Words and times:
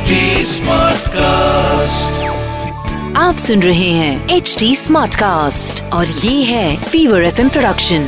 HD 0.00 0.18
Smartcast. 0.44 2.18
आप 3.16 3.36
सुन 3.38 3.62
रहे 3.62 3.88
हैं 3.90 4.28
एच 4.28 4.56
डी 4.58 4.76
स्मार्ट 4.76 5.14
कास्ट 5.14 5.82
और 5.92 6.06
ये 6.06 6.42
है 6.44 6.76
fever 6.82 7.24
F 7.24 7.40
production 7.48 8.04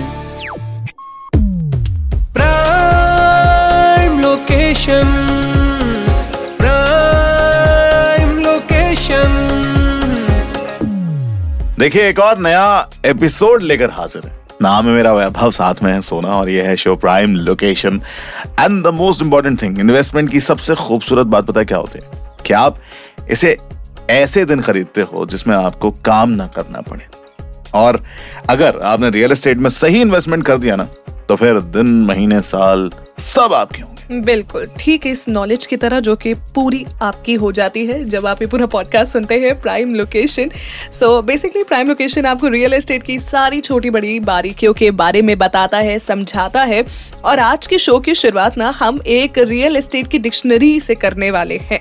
prime 2.34 4.20
location 4.20 5.14
prime 6.60 8.38
location 8.38 9.38
देखिए 11.78 12.08
एक 12.08 12.18
और 12.18 12.38
नया 12.38 12.88
एपिसोड 13.06 13.62
लेकर 13.62 13.90
हाजिर 13.90 14.22
है। 14.26 14.41
नाम 14.62 14.86
है 14.86 14.92
मेरा, 14.92 15.12
वैभव 15.12 15.50
साथ 15.50 15.82
में 15.82 15.92
है, 15.92 16.00
सोना, 16.02 16.28
और 16.28 16.48
ये 16.48 16.62
है 16.62 16.76
show 16.76 16.96
prime 16.96 17.34
location. 17.36 18.00
And 18.60 18.84
the 18.84 18.86
most 18.86 19.22
important 19.22 19.62
thing 19.62 19.78
investment 19.78 20.30
की 20.30 20.40
सबसे 20.40 20.74
खूबसूरत 20.74 21.26
बात 21.26 21.46
पता 21.46 21.64
क्या 21.64 21.78
होती 21.78 21.98
है? 22.02 22.10
कि 22.46 22.54
आप 22.54 22.78
इसे 23.30 23.56
ऐसे 24.10 24.44
दिन 24.44 24.60
खरीदते 24.60 25.00
हो 25.00 25.26
जिसमें 25.26 25.56
आपको 25.56 25.90
काम 25.90 26.30
ना 26.30 26.46
करना 26.46 26.80
पड़े। 26.80 27.06
और 27.74 28.04
अगर 28.50 28.80
आपने 28.80 29.10
रियल 29.10 29.32
एस्टेट 29.32 29.58
में 29.58 29.70
सही 29.70 30.00
इन्वेस्टमेंट 30.00 30.44
कर 30.44 30.58
दिया 30.58 30.76
ना 30.76 30.88
तो 31.28 31.36
फिर 31.36 31.60
दिन, 31.60 31.86
महीने, 32.02 32.40
साल 32.40 32.90
सब 33.22 33.52
आपके 33.52 33.82
होंगे। 33.82 34.20
बिल्कुल, 34.20 34.66
ठीक 34.78 35.06
इस 35.06 35.24
नॉलेज 35.28 35.66
की 35.66 35.76
तरह 35.76 36.00
जो 36.00 36.14
कि 36.16 36.32
पूरी 36.54 36.84
आपकी 37.02 37.34
हो 37.34 37.50
जाती 37.52 37.84
है, 37.86 38.02
जब 38.04 38.26
आप 38.26 38.42
ये 38.42 38.48
पूरा 38.48 38.66
पॉडकास्ट 38.66 39.12
सुनते 39.12 39.38
हैं 39.40 39.60
prime 39.60 39.94
location 39.94 40.50
so 40.92 41.20
basically 41.22 41.62
prime 41.62 41.88
location 41.88 42.26
आपको 42.26 42.48
रियल 42.48 42.74
एस्टेट 42.74 43.02
की 43.02 43.18
सारी 43.20 43.60
छोटी 43.60 43.90
बड़ी 43.90 44.18
बारीकियों 44.22 44.72
के 44.72 44.90
बारे 44.92 45.22
में 45.22 45.36
बताता 45.38 45.78
है, 45.78 45.98
समझाता 45.98 46.62
है। 46.62 46.84
और 47.24 47.38
आज 47.38 47.66
के 47.66 47.78
शो 47.78 47.98
की 48.00 48.14
शुरुआत 48.14 48.58
ना 48.58 48.68
हम 48.70 49.00
एक 49.08 49.38
रियल 49.38 49.76
एस्टेट 49.76 50.06
की 50.06 50.18
डिक्शनरी 50.18 50.78
से 50.80 50.94
करने 50.94 51.30
वाले 51.30 51.58
हैं, 51.62 51.80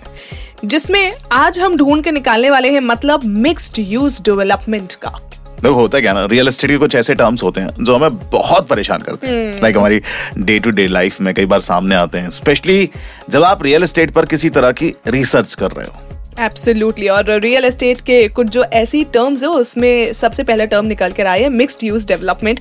जिसमें 0.65 1.11
आज 1.31 1.59
हम 1.59 1.77
ढूंढ 1.77 2.03
के 2.03 2.11
निकालने 2.11 2.49
वाले 2.49 2.70
हैं 2.70 2.79
मतलब 2.81 3.23
मिक्स्ड 3.26 3.79
यूज़ 3.79 4.21
डेवलपमेंट 4.21 4.93
का। 4.95 5.17
देखो 5.63 5.73
होता 5.73 5.98
है 5.98 6.01
क्या 6.01 6.13
ना 6.13 6.26
रियल 6.26 6.48
एस्टेट 6.48 6.70
के 6.71 6.77
कुछ 6.77 6.95
ऐसे 6.95 7.13
टर्म्स 7.15 7.43
होते 7.43 7.62
हैं 7.62 7.84
जो 7.84 7.95
हमें 7.95 8.17
बहुत 8.29 8.67
परेशान 8.67 9.01
करते 9.01 9.27
हैं। 9.27 9.35
लाइक 9.35 9.62
like, 9.63 9.77
हमारी 9.77 10.01
डे 10.37 10.59
टू 10.59 10.71
डे 10.71 10.87
लाइफ 10.87 11.20
में 11.21 11.34
कई 11.34 11.45
बार 11.45 11.59
सामने 11.62 11.95
आते 11.95 12.17
हैं 12.17 12.29
स्पेशली 12.29 12.90
जब 13.29 13.43
आप 13.43 13.63
रियल 13.63 13.84
एस्टेट 13.84 14.12
पर 14.12 14.26
किसी 14.26 14.49
तरह 14.49 14.71
की 14.71 14.93
रिसर्च 15.07 15.54
कर 15.55 15.71
रहे 15.71 15.85
हो। 15.85 16.43
एब्सोल्युटली 16.45 17.07
और 17.07 17.39
रियल 17.39 17.65
एस्टेट 17.65 18.01
के 18.01 18.27
कुछ 18.29 18.48
जो 18.48 18.63
ऐसी 18.63 19.04
टर्म्स 19.13 19.43
है 19.43 19.49
उसमें 19.49 20.13
सबसे 20.13 20.43
पहला 20.43 20.65
टर्म 20.65 20.85
निकल 20.85 21.12
कर 21.12 21.27
आए 21.27 21.49
mixed 21.49 21.84
use 21.84 22.07
development 22.07 22.59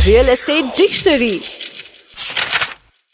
real 0.00 0.28
estate 0.28 0.64
dictionary 0.76 1.40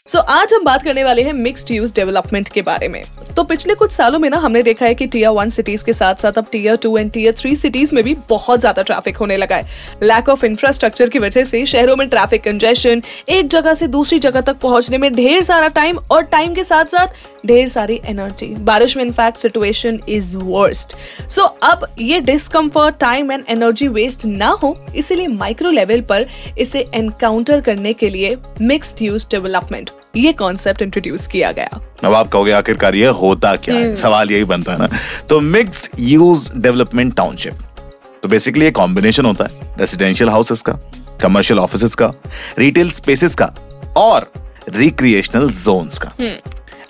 so 0.07 0.19
आज 0.19 0.53
हम 0.53 0.63
बात 0.63 0.83
करने 0.83 1.03
वाले 1.03 1.21
हैं 1.21 1.33
मिक्स्ड 1.33 1.71
यूज़ 1.71 1.93
डेवलपमेंट 1.93 2.47
के 2.47 2.61
बारे 2.61 2.87
में। 2.87 3.01
तो 3.37 3.43
पिछले 3.43 3.73
कुछ 3.75 3.91
सालों 3.91 4.19
में 4.19 4.29
ना 4.29 4.37
हमने 4.37 4.61
देखा 4.63 4.85
है 4.85 4.93
कि 4.95 5.05
टीयर 5.07 5.29
वन 5.29 5.49
सिटीज़ 5.49 5.83
के 5.85 5.93
साथ 5.93 6.21
साथ 6.21 6.37
अब 6.37 6.45
tier 6.51 6.75
two 6.83 6.97
and 6.97 7.11
tier 7.11 7.33
three 7.39 7.55
cities 7.55 7.93
में 7.95 8.03
भी 8.03 8.13
बहुत 8.29 8.59
ज़्यादा 8.59 8.81
ट्रैफ़िक 8.81 9.17
होने 9.17 9.35
लगा 9.37 9.55
है। 9.55 9.97
लैक 10.03 10.29
ऑफ़ 10.29 10.45
इंफ्रास्ट्रक्चर 10.45 11.09
की 11.09 11.19
वजह 11.19 11.43
से 11.45 11.65
शहरों 11.65 11.95
में 11.95 12.07
ट्रैफ़िक 12.09 12.43
कंजेशन 12.43 13.01
एक 13.29 13.47
जगह 13.47 13.73
से 13.73 13.87
दूसरी 13.87 14.19
जगह 14.19 14.41
तक 14.41 14.57
पहुँचने 14.61 14.97
में 14.97 15.11
ढेर 15.13 15.43
सारा 15.43 15.67
टाइम 15.75 15.97
और 16.11 16.23
टाइम 16.31 16.53
के 16.53 16.63
साथ 16.63 16.85
साथ 16.85 17.45
ढेर 17.45 17.67
सारी 17.67 17.99
एनर्जी 18.05 18.47
बारिश 18.61 18.97
में 18.97 19.03
in fact 19.03 19.37
situation 19.37 19.99
is 20.09 20.35
worst 20.37 20.95
so 21.29 21.43
अब 21.63 21.85
ये 21.99 22.19
discomfort 22.21 22.99
time 22.99 23.31
and 23.31 23.43
energy 23.49 23.87
waste 23.89 24.25
ना 24.25 24.49
हो, 24.63 24.75
इसीलिए 24.95 25.27
माइक्रो 25.27 25.71
लेवल 25.71 26.01
पर 26.09 26.25
इसे 26.57 26.85
एनकाउंटर 26.95 27.61
करने 27.61 27.93
के 27.93 28.09
लिए 28.09 28.35
मिक्सड 28.61 29.01
यूज़ 29.01 29.27
डेवलपमेंट 29.31 29.89
ये 30.15 30.33
कॉन्सेप्ट 30.33 30.81
इंट्रोड्यूस 30.81 31.27
किया 31.27 31.51
गया। 31.51 31.79
अब 32.03 32.13
आप 32.13 32.27
कहोगे 32.27 32.51
आखिरकार 32.51 32.95
ये 32.95 33.07
होता 33.13 33.55
क्या 33.55 33.75
है? 33.75 33.95
सवाल 33.95 34.31
यही 34.31 34.43
बनता 34.43 34.71
है 34.71 34.79
ना। 34.79 34.89
तो 35.29 35.39
मिक्स्ड 35.41 35.87
यूज़ 35.99 36.49
डेवलपमेंट 36.55 37.15
टाउनशिप 37.15 37.53
तो 38.23 38.29
बेसिकली 38.29 38.65
ये 38.65 38.71
कॉम्बिनेशन 38.71 39.25
होता 39.25 39.45
है 39.45 39.75
रेसिडेंशियल 39.79 40.29
हाउसेस 40.29 40.61
का 40.61 40.73
कमर्शियल 41.21 41.59
ऑफ़िस 41.59 41.95
का 41.95 42.11
रिटेल 42.59 42.91
स्पेसेस 42.91 43.35
का 43.35 43.45
और 43.97 44.31
रिक्रिएशनल 44.69 45.49
जोन्स 45.53 45.99
का। 45.99 46.11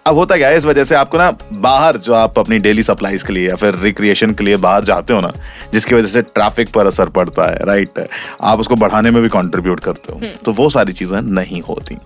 अब 0.07 0.15
होता 0.15 0.35
क्या 0.37 0.49
है 0.49 0.57
इस 0.57 0.65
वजह 0.65 0.83
से 0.83 0.95
आपको 0.95 1.17
ना 1.17 1.29
बाहर 1.53 1.97
जो 1.97 2.13
आप 2.13 2.39
अपनी 2.39 2.57
डेली 2.59 2.83
सप्लाईज 2.83 3.23
के 3.23 3.33
लिए 3.33 3.49
या 3.49 3.55
फिर 3.55 3.75
रिक्रिएशन 3.75 4.33
के 4.33 4.43
लिए 4.43 4.57
बाहर 4.57 4.83
जाते 4.83 5.13
हो 5.13 5.21
ना 5.21 5.31
जिसकी 5.73 5.95
वजह 5.95 6.07
से 6.07 6.21
ट्रैफ़िक 6.21 6.69
पर 6.69 6.87
असर 6.87 7.09
पड़ता 7.09 7.49
है 7.49 7.65
राइट 7.65 8.07
आप 8.41 8.59
उसको 8.59 8.75
बढ़ाने 8.75 9.11
में 9.11 9.21
भी 9.23 9.29
कंट्रीब्यूट 9.29 9.79
करते 9.79 10.13
हो। 10.13 10.21
तो 10.45 10.51
वो 10.51 10.69
सारी 10.69 10.93
चीज़ें 10.93 11.21
नहीं 11.21 11.61
होती। 11.61 11.97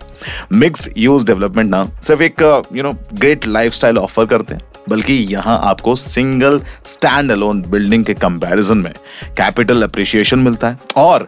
मिक्स 0.53 0.90
यूज़ 0.97 1.25
डेवलपमेंट 1.25 1.69
ना 1.69 1.85
सिर्फ़ 1.85 2.22
एक 2.22 2.41
you 2.75 2.84
know 2.84 2.94
great 3.13 3.47
lifestyle 3.47 3.97
offer 3.97 4.25
करते 4.25 4.56
हैं 4.56 4.61
बल्कि 4.90 5.13
यहाँ 5.29 5.59
आपको 5.63 5.95
सिंगल 5.95 6.59
स्टैंड 6.85 7.31
अलोन 7.31 7.63
बिल्डिंग 7.69 8.06
के 8.06 8.13
कंपैरिजन 8.13 8.78
में 8.78 8.91
कैपिटल 9.38 9.84
अप्रिशिएशन 9.84 10.40
मिलता 10.40 10.69
है 10.69 10.78
और 10.97 11.28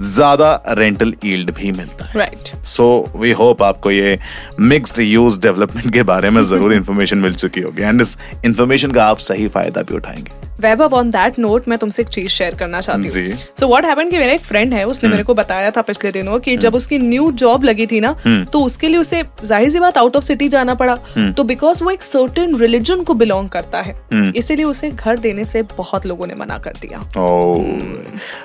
ज़्यादा 0.00 0.62
रेंटल 0.68 1.14
ईल्ड 1.24 1.50
भी 1.54 1.70
मिलता 1.72 2.04
है। 2.04 2.18
राइट 2.18 2.54
सो 2.66 2.88
वी 3.16 3.32
होप 3.32 3.62
आपको 3.62 3.90
ये 3.90 4.18
मिक्स्ड 4.62 5.00
यूज़ 5.00 5.40
डेवलपमेंट 5.40 5.92
के 5.92 6.02
बारे 6.04 6.30
में 6.30 6.42
ज़रूर 6.44 6.74
इन्फॉर्मेशन 6.80 7.18
मिल 7.18 7.34
चुकी 7.34 7.60
होगी। 7.60 7.82
एंड 7.82 8.00
इस 8.00 8.16
इन्फॉर्मेशन 8.44 8.90
का 8.92 9.04
आप 9.04 9.18
सही 9.20 9.48
फ़ायदा 9.48 9.82
भी 9.82 9.94
उठाएँगे। 9.96 10.44
वैभव 10.60 10.94
ऑन 10.94 11.10
दैट 11.10 11.38
नोट 11.38 11.66
मैं 11.68 11.78
तुमसे 11.78 12.02
एक 12.02 12.08
चीज़ 12.08 12.28
शेयर 12.28 12.54
करना 12.54 12.80
चाहती 12.80 13.08
हूँ। 13.08 13.36
सो 13.60 13.68
व्हाट 13.68 13.84
हैपेंड 13.84 14.10
कि 14.10 14.18
मेरा 14.18 14.32
एक 14.32 14.40
फ्रेंड 14.40 14.72
है 14.74 14.84
उसने 14.86 15.08
मेरे 15.08 15.22
को 15.22 15.34
बताया 15.34 15.70
था 15.70 15.82
पिछले 15.82 16.10
दिनों 16.12 16.38
कि 16.40 16.56
जब 16.56 16.74
उसकी 16.74 16.98
न्यू 16.98 17.30
जॉब 17.34 17.64
लगी 17.64 17.86
थी 17.86 18.00
ना 18.00 18.14
तो 18.52 18.60
उसके 18.60 18.88
लिए 18.88 18.98
उसे 18.98 19.22
ज़ाहिर 19.44 19.70
सी 19.70 19.80
बात 19.80 19.98
आउट 19.98 20.16
ऑफ़ 20.16 20.24
सिटी 20.24 20.48
जाना 20.48 20.74
पड़ा। 20.74 20.96
तो 21.32 21.44
बिकॉज़ 21.44 21.82
वो 21.84 21.90
एक 21.90 22.02
सर्टेन 22.02 22.54
रिलीजन 22.56 23.02
को 23.02 23.14
बिलोंग 23.14 23.48
करता 23.48 23.80
है 23.80 23.94
इसीलिए 24.36 24.64
उसे 24.64 24.90
घर 24.90 25.18
देने 25.18 25.44
से 25.44 25.62
बहुत 25.76 26.06
लोगों 26.06 26.26
ने 26.26 26.34
मना 26.34 26.58
कर 26.58 26.72
दिया। 26.80 27.00
ओह 27.18 27.64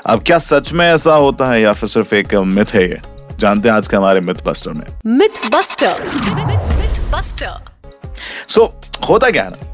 अब 0.06 0.24
क्या 0.26 0.40
सच 0.42 0.72
में 0.74 0.86
ऐसा 0.86 1.16
होता 1.16 1.41
है 1.50 1.62
या 1.62 1.74
फिर 1.74 1.90
सिर्फ़ 1.90 2.16
एक 2.16 2.34
मिथ 2.35 2.74
है 2.74 2.90
ये? 2.90 3.00
जानते 3.40 3.69
हैं 3.69 3.75
आज 3.75 3.88
के 3.88 3.97
हमारे 3.97 4.19
मिथ 4.22 4.44
बस्टर 4.46 4.72
में। 4.72 4.85
Myth 5.18 5.56
buster 5.56 6.03
myth 6.38 7.02
buster 7.12 7.57
so 8.47 8.66
होता 9.09 9.29
क्या 9.29 9.44
है 9.44 9.50
ना 9.50 9.68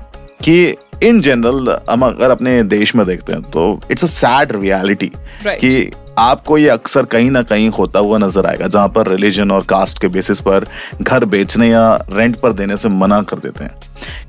कि 0.43 0.75
इन 1.03 1.19
जनरल 1.21 1.77
हम 1.89 2.05
अगर 2.05 2.31
अपने 2.31 2.63
देश 2.63 2.95
में 2.95 3.05
देखते 3.07 3.33
हैं 3.33 3.41
तो 3.41 3.79
इट्स 3.91 4.03
अ 4.03 4.07
सैड 4.07 4.55
रियलिटी 4.55 5.11
कि 5.45 5.91
आपको 6.17 6.57
ये 6.57 6.69
अक्सर 6.69 7.05
कहीं 7.05 7.29
ना 7.31 7.41
कहीं 7.43 7.69
होता 7.69 7.99
हुआ 7.99 8.17
नज़र 8.17 8.45
आएगा, 8.45 8.67
जहाँ 8.67 8.87
पर 8.89 9.07
रिलीजन 9.07 9.51
और 9.51 9.63
कास्ट 9.65 10.01
के 10.01 10.07
बेसिस 10.07 10.39
पर 10.41 10.65
घर 11.01 11.25
बेचने 11.27 11.69
या 11.69 11.95
रेंट 12.11 12.39
पर 12.39 12.53
देने 12.53 12.77
से 12.77 12.89
मना 12.89 13.21
कर 13.23 13.39
देते 13.39 13.63
हैं। 13.63 13.79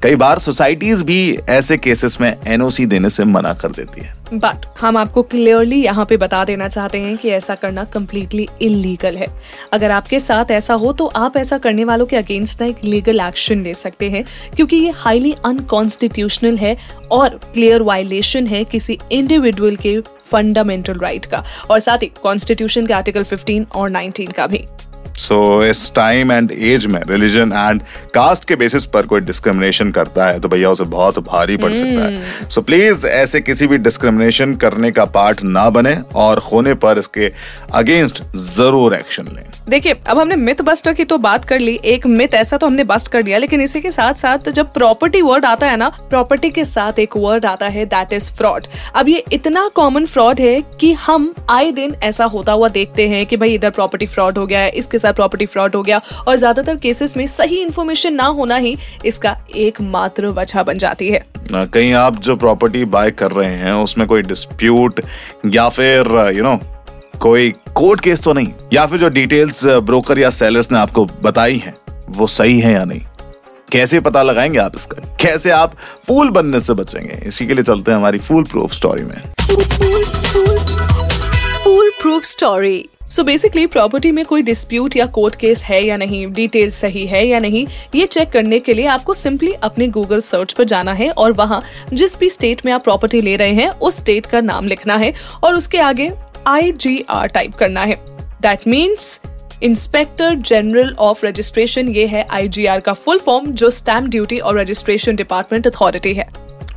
कई 0.03 0.17
बार 0.17 0.39
सोसाइटीज 0.39 1.03
भी 1.03 1.37
ऐसे 1.49 1.77
केसेस 1.79 2.21
में 2.21 2.35
एनओसी 2.47 2.87
देने 2.87 3.11
से 3.11 3.25
मना 3.27 3.53
कर 3.55 3.71
देती 3.71 4.01
है। 4.01 4.13
बट 4.35 4.67
हम 4.81 4.97
आपको 4.97 5.23
क्लियरली 5.25 5.83
यहाँ 5.85 6.05
पे 6.05 6.17
बता 6.17 6.45
देना 6.45 6.69
चाहते 6.69 6.99
हैं 7.01 7.17
कि 7.19 7.31
ऐसा 7.31 7.55
करना 7.55 7.85
कम्प्लीटली 7.87 8.47
इलीगल 8.63 9.17
है। 9.17 9.27
अगर 9.73 9.91
आपके 9.91 10.21
साथ 10.21 10.51
ऐसा 10.51 10.75
हो 10.75 10.93
तो 10.93 11.07
आप 11.17 11.37
ऐसा 11.37 11.59
करने 11.59 11.85
वालों 11.85 12.07
के 12.07 12.17
अगेंस्ट 12.17 12.63
एक 12.63 12.85
लीगल 12.85 13.21
एक्शन 13.21 13.63
ले 13.63 13.75
सकते 13.77 14.11
हैं, 14.11 14.25
क्योंकि 14.57 14.77
ये 14.77 14.91
हाईली 14.97 15.35
अनकॉन्स्टिट्यूशनल 15.45 16.57
है 16.59 16.77
और 17.11 17.41
क्लियर 17.45 17.83
वायलेशन 17.83 18.47
है 18.47 18.65
किसी 18.67 18.99
इंडिविजुअल 19.13 19.77
के 19.77 19.99
फंडामेंटल 20.33 20.99
राइट 20.99 21.27
का 21.27 21.45
और 21.71 21.81
साथ 21.81 21.99
ही 21.99 22.07
कॉन्स्टिट्यूशन 22.23 22.87
के 22.87 22.95
आर्टिकल 22.95 23.25
15 23.25 23.71
और 23.77 23.91
19 23.91 24.33
का 24.33 24.47
भी। 24.47 24.65
सो 25.19 25.65
इस 25.65 25.91
टाइम 25.95 26.33
एंड 26.33 26.53
एज 26.53 26.87
में 26.87 27.01
रिलीजन 27.09 27.53
एंड 27.57 27.83
कास्ट 28.15 28.45
के 28.45 28.57
बेसिस 28.57 28.85
पर 28.87 29.07
कोई 29.07 29.21
डिस्क्रिमिनेशन 29.23 29.91
करता 29.91 30.27
है 30.27 30.41
तो 30.41 30.49
भैया 30.49 30.71
उसे 30.71 30.85
बहुत 30.87 31.19
भारी 31.27 31.57
पड़ 31.57 31.73
सकता 31.73 32.05
है। 32.05 32.49
सो 32.49 32.63
प्लीज़ 32.63 33.07
ऐसे 33.07 33.41
किसी 33.41 33.67
भी 33.67 33.79
डिस्क्रिमिनेशन 33.79 34.55
करने 34.57 34.91
का 34.91 35.05
पार्ट 35.05 35.43
ना 35.45 35.69
बने 35.71 35.97
और 36.17 36.39
होने 36.53 36.75
पर 36.77 36.99
इसके 36.99 37.31
अगेंस्ट 37.75 38.23
ज़रूर 38.37 38.95
एक्शन 38.95 39.27
लें। 39.35 39.45
देखिए 39.69 39.95
अब 40.09 40.19
हमने 40.19 40.37
मिथ 40.37 40.61
बस्टर 40.65 40.93
की 40.95 41.05
तो 41.05 41.19
बात 41.19 41.45
कर 41.45 41.59
ली 41.59 41.79
एक 41.85 42.07
मिथ 42.07 42.35
ऐसा 42.35 42.57
तो 42.57 42.67
हमने 42.67 42.85
बस्ट 42.85 43.09
कर 43.09 43.23
दिया 43.23 43.39
लेकिन 43.39 43.61
इसी 43.61 43.81
के 43.81 43.91
साथ 43.91 44.15
साथ 44.15 44.49
जब 44.51 44.73
प्रॉपर्टी 44.73 45.23
वर्ड 45.23 45.45
आता 45.45 45.67
है 45.67 45.77
ना 45.77 45.89
प्रॉपर्टी 46.01 46.51
के 46.51 46.65
साथ 46.65 46.99
एक 46.99 47.17
वर्ड 47.17 47.47
आता 47.47 47.69
है 47.69 47.85
दैट 47.87 48.13
इज़ 48.13 48.31
फ्रॉड 48.33 48.67
अब 48.95 49.09
ये 49.09 49.23
इतना 49.33 49.69
कॉमन 49.75 50.07
फ्रॉड 50.07 50.41
है 50.41 50.61
कि 50.81 50.93
हम 51.07 51.33
आए 51.51 51.71
दिन 51.73 51.95
ऐसा 52.03 52.25
होता 52.27 52.53
हुआ 52.53 52.69
देखते 52.69 53.09
हैं 53.09 53.25
कि 53.27 53.37
भाई 53.37 53.55
इधर 53.55 53.71
प्रॉपर्टी 53.71 54.07
फ्रॉड 54.07 54.39
हो 54.39 54.47
गया 54.47 54.61
है 54.61 54.71
इसके 54.71 54.99
साथ 54.99 55.08
प्रॉपर्टी 55.13 55.47
फ्रॉड 55.47 55.75
हो 55.77 55.83
गया। 55.83 56.01
और 56.29 56.37
ज़्यादातर 56.37 56.77
केसेस 56.77 57.17
में 57.17 57.27
सही 57.27 57.61
इन्फॉर्मेशन 57.63 58.15
ना 58.15 58.27
होना 58.39 58.57
ही 58.57 58.77
इसका 59.05 59.37
एकमात्र 59.57 60.27
वजह 60.29 60.63
बन 60.63 60.79
जाती 60.79 61.09
है। 61.09 61.25
कहीं 61.53 61.93
आप 61.95 62.19
जो 62.21 62.37
प्रॉपर्टी 62.37 62.85
बाय 62.87 63.11
कर 63.11 63.33
रहे 63.33 63.55
हैं 63.57 63.73
उसमें 63.75 64.07
कोई 64.09 64.23
डिस्प्यूट 64.23 65.01
या 65.47 65.69
फिर 65.69 66.33
यू 66.37 66.45
नो 66.45 66.59
कोई 67.21 67.51
कोर्ट 67.75 68.01
केस 68.01 68.21
तो 68.21 68.33
नहीं 68.33 68.53
या 68.73 68.87
फिर 68.87 68.99
जो 68.99 69.09
डिटेल्स 69.11 69.65
ब्रोकर 69.65 70.19
या 70.19 70.31
सेलर्स 70.31 70.73
ने 70.73 70.79
आपको 70.79 71.05
बताई 71.23 71.57
हैं 71.57 71.75
वो 72.11 72.27
सही 72.27 72.61
है 72.61 72.73
या 72.73 72.85
नहीं? 72.85 73.01
कैसे 73.73 74.01
पता 74.01 74.23
लगाएँगे 74.23 74.59
आप 74.59 74.77
इसका? 74.77 75.03
कैसे 75.21 75.51
आप 75.51 75.73
फूल 76.07 76.31
बनने 76.31 76.61
से 76.61 76.75
बचेंगे? 76.75 77.21
इसी 77.27 77.47
के 77.47 77.55
लिए 77.55 77.65
चलते 77.65 77.91
हैं 77.91 77.99
हमारी 77.99 78.19
फूल 78.19 78.45
प्रूफ 78.45 78.73
स्टोरी 78.73 79.03
में। 79.03 79.21
Fool 81.65 81.91
proof 82.01 82.25
story 82.25 82.89
so 83.11 83.23
basically 83.25 83.67
property 83.67 84.11
में 84.13 84.25
कोई 84.25 84.43
डिस्प्यूट 84.43 84.97
या 84.97 85.05
कोर्ट 85.09 85.35
केस 85.35 85.63
है 85.65 85.81
या 85.85 85.97
नहीं 85.97 86.27
डिटेल 86.33 86.71
सही 86.71 87.07
है 87.07 87.27
या 87.27 87.39
नहीं, 87.39 87.67
ये 87.95 88.07
चेक 88.07 88.31
करने 88.31 88.59
के 88.61 88.75
लिए 88.75 88.87
आपको 88.87 89.15
सिंपली 89.15 89.53
अपने 89.63 89.87
गूगल 89.89 90.21
सर्च 90.21 90.53
पर 90.53 90.65
जाना 90.65 90.93
है 90.93 91.09
और 91.11 91.33
वहाँ 91.33 91.63
जिस 91.93 92.19
भी 92.19 92.29
स्टेट 92.31 92.65
में 92.67 92.73
आप 92.73 92.85
प्रॉपर्टी 92.85 93.21
ले 93.21 93.37
रहे 93.37 93.53
हैं, 93.53 93.71
उस 93.71 93.97
स्टेट 93.97 94.27
का 94.27 94.41
नाम 94.41 94.67
लिखना 94.67 94.97
है 94.97 95.13
और 95.45 95.55
उसके 95.55 95.79
आगे 95.81 96.11
आई 96.47 96.73
जी 96.75 97.05
आर 97.11 97.27
टाइप 97.29 97.55
करना 97.55 97.81
है। 97.83 97.97
That 98.43 98.67
means 98.69 99.21
inspector 99.63 100.35
general 100.37 100.95
of 100.99 101.25
registration 101.27 101.89
ये 101.89 102.07
है 102.07 102.27
आईजीआर 102.31 102.81
का 102.81 102.93
फुल 102.95 103.19
फॉर्म 103.19 103.47
जो 103.53 103.71
स्टैम्प 103.71 104.11
ड्यूटी 104.11 104.39
और 104.39 104.59
रजिस्ट्रेशन 104.59 105.17
डिपार्टमेंट 105.17 105.67
अथॉरिटी 105.67 106.15
है। 106.15 106.29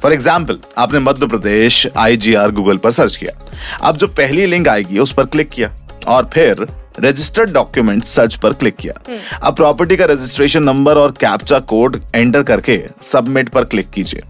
फॉर 0.02 0.14
एग्ज़ाम्पल 0.14 0.60
आपने 0.78 1.00
Madhya 1.00 1.28
Pradesh 1.28 1.86
I 1.98 2.18
G 2.18 2.34
R 2.34 2.52
Google 2.52 2.78
पर 2.78 2.92
सर्च 2.92 3.16
किया। 3.16 3.38
अब 3.82 3.98
जो 3.98 4.08
पहली 4.10 4.46
लिंक 4.46 4.68
आएगी, 4.68 5.00
उस 5.00 5.14
पर 5.14 5.26
क्लिक 5.26 5.50
किया। 5.50 5.76
और 6.12 6.30
फिर 6.34 6.66
रजिस्टर्ड 7.00 7.52
डॉक्यूमेंट 7.54 8.04
सर्च 8.06 8.36
पर 8.36 8.54
क्लिक 8.54 8.76
किया। 8.76 8.94
अब 9.40 9.56
प्रॉपर्टी 9.56 9.96
का 9.98 10.06
रजिस्ट्रेशन 10.06 10.64
नंबर 10.64 10.98
और 10.98 11.12
कैप्चा 11.12 11.60
कोड 11.60 12.00
एंटर 12.16 12.44
करके 12.44 12.82
सबमिट 13.02 13.50
पर 13.50 13.64
क्लिक 13.64 13.90
कीजिए। 13.90 14.22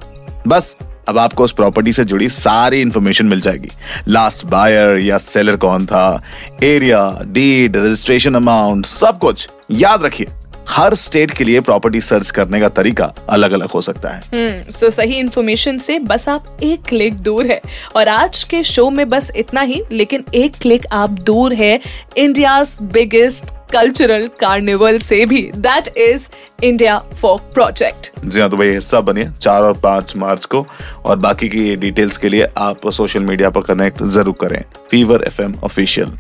बस 0.48 0.76
अब 1.10 1.18
आपको 1.18 1.44
उस 1.44 1.52
प्रॉपर्टी 1.52 1.94
से 1.94 2.04
जुड़ी 2.06 2.28
सारी 2.30 2.82
इंफॉर्मेशन 2.82 3.26
मिल 3.26 3.42
जाएगी। 3.42 3.70
लास्ट 4.08 4.46
बायर 4.46 4.98
या 4.98 5.18
सेलर 5.18 5.56
कौन 5.56 5.86
था 5.86 6.22
एरिया 6.64 7.02
डीड 7.28 7.78
रजिस्ट्रेशन 7.78 8.36
अमाउंट 8.36 8.86
सब 8.86 9.18
कुछ 9.20 9.48
याद 9.72 10.06
रखिए। 10.06 10.28
हर 10.70 10.96
स्टेट 10.96 11.32
के 11.32 11.44
लिए 11.44 11.60
प्रॉपर्टी 11.60 12.02
सर्च 12.02 12.32
करने 12.32 12.60
का 12.60 12.70
तरीका 12.70 13.14
अलग 13.30 13.52
अलग 13.52 13.70
हो 13.70 13.82
सकता 13.82 14.10
है। 14.10 14.22
हम्म 14.34 14.72
सो 14.72 14.90
सही 14.90 15.16
इन्फॉर्मेशन 15.16 15.78
से 15.78 16.00
बस 16.00 16.30
आप 16.30 16.58
एक 16.64 16.82
क्लिक 16.82 17.14
दूर 17.14 17.48
है। 17.48 17.62
और 17.96 18.08
आज 18.08 18.44
के 18.44 18.64
शो 18.64 18.90
में 18.90 19.10
बस 19.10 19.32
इतना 19.36 19.62
ही, 19.62 19.84
लेकिन 19.92 20.24
एक 20.36 20.56
क्लिक 20.62 20.86
आप 20.92 21.10
दूर 21.10 21.54
है। 21.54 21.80
इंडिया 22.18 22.64
बिगेस्ट 22.82 23.46
कल्चरल 23.74 24.28
कार्निवल 24.40 24.98
से 25.00 25.26
भी। 25.26 25.42
That 25.58 25.98
is 25.98 26.28
India 26.64 26.98
folk 27.22 27.42
project 27.54 28.10
जी 28.26 28.40
हाँ 28.40 28.50
तो 28.50 28.58
भाई 28.58 28.70
हिस्सा 28.70 29.00
बनिए 29.02 29.30
चार 29.42 29.64
और 29.64 29.78
पाँच 29.84 30.16
मार्च 30.18 30.46
को 30.46 30.66
और 31.06 31.18
बाकी 31.20 31.48
की 31.50 31.76
डिटेल्स 31.76 32.18
के 32.18 32.30
लिए 32.30 32.48
आप 32.58 32.90
सोशल 32.90 33.24
मीडिया 33.26 33.50
पर 33.50 33.62
कनेक्ट 33.62 34.04
ज़रूर 34.10 34.36
करें। 34.42 34.64
फीवर 34.92 35.24
एफ़ 35.28 35.42
एम 35.42 35.54
ऑफिशियल 35.64 36.12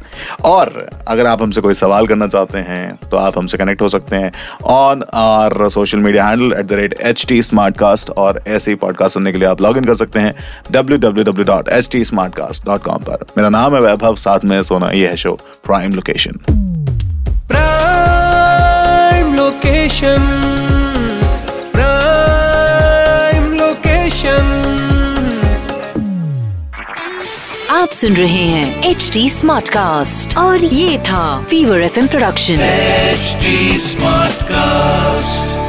और 0.46 0.90
अगर 1.08 1.28
आप 1.28 1.42
हमसे 1.42 1.62
कोई 1.62 1.74
सवाल 1.74 2.08
करना 2.08 2.28
चाहते 2.28 2.60
हैं 2.60 2.96
तो 3.12 3.18
आप 3.18 3.38
हमसे 3.38 3.58
कनेक्ट 3.58 3.82
हो 3.82 3.90
सकते 3.90 4.16
हैं 4.16 4.32
on 4.70 5.04
our 5.14 5.70
social 5.70 5.98
media 5.98 6.28
handle 6.28 6.58
at 6.60 6.66
the 6.66 6.74
rate 6.74 6.94
H 7.02 7.26
T 7.30 7.42
Smartcast 7.78 8.10
और 8.10 8.42
ऐसे 8.48 8.72
ही 8.72 8.76
पॉडकास्ट 8.78 9.14
सुनने 9.14 9.32
के 9.32 9.38
लिए 9.38 9.48
आप 9.48 9.62
लॉग 9.62 9.78
इन 9.78 9.86
कर 9.86 9.96
सकते 9.96 10.20
हैं 10.20 10.34
W 10.72 10.98
W 11.00 11.24
W 11.24 11.46
dot 11.46 11.70
H 11.70 11.90
T 11.92 12.04
Smartcast 12.36 12.66
dot 12.66 12.84
com 12.84 13.04
पर। 13.04 13.26
मेरा 13.38 13.50
नाम 13.50 13.76
है 13.76 13.82
वैभव, 13.82 14.16
साथ 14.16 14.40
में 14.44 14.62
सोना 14.64 14.92
यह 14.92 15.10
है 15.10 15.16
show 15.18 15.38
Prime 15.66 15.94
Location 15.94 16.71
location. 19.92 20.20
Prime 21.74 23.54
Location 23.54 24.50
आप 27.72 27.92
सुन 27.92 28.16
रहे 28.16 28.46
हैं 28.46 28.90
एच 28.90 29.10
डी 29.14 29.30
स्मार्ट 29.30 29.70
कास्ट 29.70 30.38
और 30.38 30.66
ये 30.66 30.98
था 31.10 31.42
Fever 31.50 31.82
FM 31.82 32.08
production 32.08 32.60
H 32.60 33.36
smart 33.82 34.32
Smartcast. 34.42 35.61